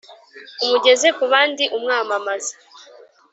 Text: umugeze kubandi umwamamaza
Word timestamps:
umugeze 0.63 1.07
kubandi 1.17 1.63
umwamamaza 1.77 2.53